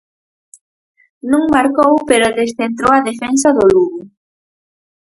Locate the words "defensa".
3.09-3.49